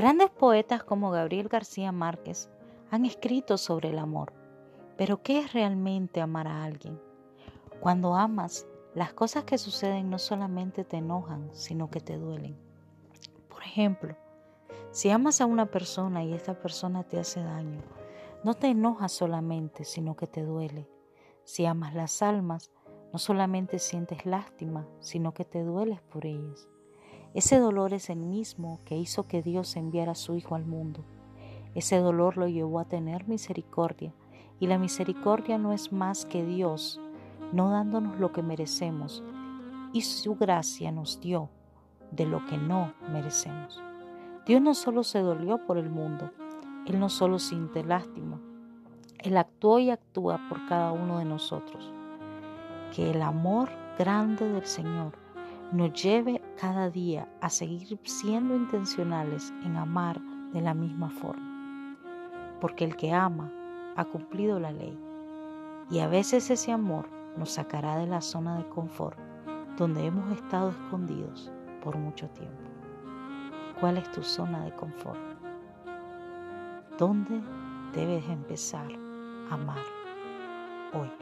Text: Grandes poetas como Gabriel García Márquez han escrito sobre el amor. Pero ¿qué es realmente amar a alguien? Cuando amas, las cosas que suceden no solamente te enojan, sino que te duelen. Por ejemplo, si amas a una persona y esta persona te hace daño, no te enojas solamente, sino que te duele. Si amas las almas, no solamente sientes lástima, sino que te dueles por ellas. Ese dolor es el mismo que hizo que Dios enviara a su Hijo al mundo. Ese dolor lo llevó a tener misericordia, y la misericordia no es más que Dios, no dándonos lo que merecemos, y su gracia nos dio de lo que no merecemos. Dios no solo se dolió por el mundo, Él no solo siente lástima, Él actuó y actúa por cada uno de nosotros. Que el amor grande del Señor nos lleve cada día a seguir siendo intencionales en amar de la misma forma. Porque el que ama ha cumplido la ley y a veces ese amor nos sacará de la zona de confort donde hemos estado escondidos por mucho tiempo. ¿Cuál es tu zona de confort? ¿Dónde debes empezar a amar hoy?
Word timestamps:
Grandes 0.00 0.30
poetas 0.30 0.82
como 0.82 1.10
Gabriel 1.10 1.48
García 1.48 1.92
Márquez 1.92 2.48
han 2.90 3.04
escrito 3.04 3.58
sobre 3.58 3.90
el 3.90 3.98
amor. 3.98 4.32
Pero 4.96 5.22
¿qué 5.22 5.40
es 5.40 5.52
realmente 5.52 6.22
amar 6.22 6.48
a 6.48 6.64
alguien? 6.64 6.98
Cuando 7.80 8.14
amas, 8.14 8.66
las 8.94 9.12
cosas 9.12 9.44
que 9.44 9.58
suceden 9.58 10.08
no 10.08 10.18
solamente 10.18 10.84
te 10.84 10.96
enojan, 10.96 11.50
sino 11.52 11.90
que 11.90 12.00
te 12.00 12.16
duelen. 12.16 12.56
Por 13.50 13.62
ejemplo, 13.62 14.16
si 14.90 15.10
amas 15.10 15.42
a 15.42 15.44
una 15.44 15.66
persona 15.66 16.24
y 16.24 16.32
esta 16.32 16.54
persona 16.54 17.02
te 17.02 17.20
hace 17.20 17.42
daño, 17.42 17.82
no 18.42 18.54
te 18.54 18.68
enojas 18.68 19.12
solamente, 19.12 19.84
sino 19.84 20.16
que 20.16 20.26
te 20.26 20.42
duele. 20.42 20.88
Si 21.44 21.66
amas 21.66 21.94
las 21.94 22.22
almas, 22.22 22.70
no 23.12 23.18
solamente 23.18 23.78
sientes 23.78 24.24
lástima, 24.24 24.88
sino 24.98 25.34
que 25.34 25.44
te 25.44 25.62
dueles 25.62 26.00
por 26.00 26.24
ellas. 26.24 26.70
Ese 27.32 27.58
dolor 27.58 27.92
es 27.94 28.10
el 28.10 28.18
mismo 28.18 28.80
que 28.84 28.96
hizo 28.96 29.28
que 29.28 29.40
Dios 29.40 29.76
enviara 29.76 30.12
a 30.12 30.16
su 30.16 30.34
Hijo 30.34 30.56
al 30.56 30.66
mundo. 30.66 31.04
Ese 31.76 31.98
dolor 31.98 32.36
lo 32.36 32.48
llevó 32.48 32.80
a 32.80 32.86
tener 32.86 33.28
misericordia, 33.28 34.12
y 34.58 34.66
la 34.66 34.78
misericordia 34.78 35.56
no 35.56 35.72
es 35.72 35.92
más 35.92 36.26
que 36.26 36.44
Dios, 36.44 37.00
no 37.52 37.70
dándonos 37.70 38.18
lo 38.18 38.32
que 38.32 38.42
merecemos, 38.42 39.22
y 39.92 40.02
su 40.02 40.34
gracia 40.34 40.90
nos 40.90 41.20
dio 41.20 41.48
de 42.10 42.26
lo 42.26 42.44
que 42.46 42.58
no 42.58 42.94
merecemos. 43.12 43.80
Dios 44.44 44.60
no 44.60 44.74
solo 44.74 45.04
se 45.04 45.20
dolió 45.20 45.64
por 45.66 45.78
el 45.78 45.88
mundo, 45.88 46.32
Él 46.86 46.98
no 46.98 47.08
solo 47.08 47.38
siente 47.38 47.84
lástima, 47.84 48.40
Él 49.18 49.36
actuó 49.36 49.78
y 49.78 49.90
actúa 49.90 50.40
por 50.48 50.66
cada 50.66 50.90
uno 50.90 51.18
de 51.18 51.26
nosotros. 51.26 51.92
Que 52.94 53.12
el 53.12 53.22
amor 53.22 53.68
grande 53.96 54.48
del 54.48 54.66
Señor 54.66 55.12
nos 55.72 55.92
lleve 56.02 56.42
cada 56.60 56.90
día 56.90 57.28
a 57.40 57.48
seguir 57.48 57.98
siendo 58.04 58.56
intencionales 58.56 59.52
en 59.64 59.76
amar 59.76 60.20
de 60.52 60.60
la 60.60 60.74
misma 60.74 61.10
forma. 61.10 61.96
Porque 62.60 62.84
el 62.84 62.96
que 62.96 63.12
ama 63.12 63.52
ha 63.96 64.04
cumplido 64.04 64.58
la 64.58 64.72
ley 64.72 64.98
y 65.90 66.00
a 66.00 66.08
veces 66.08 66.50
ese 66.50 66.72
amor 66.72 67.08
nos 67.36 67.52
sacará 67.52 67.96
de 67.96 68.06
la 68.06 68.20
zona 68.20 68.58
de 68.58 68.68
confort 68.68 69.18
donde 69.76 70.04
hemos 70.04 70.30
estado 70.32 70.70
escondidos 70.70 71.50
por 71.82 71.96
mucho 71.96 72.28
tiempo. 72.30 72.62
¿Cuál 73.80 73.96
es 73.96 74.10
tu 74.12 74.22
zona 74.22 74.64
de 74.64 74.74
confort? 74.74 75.18
¿Dónde 76.98 77.40
debes 77.94 78.28
empezar 78.28 78.88
a 79.50 79.54
amar 79.54 79.82
hoy? 80.92 81.19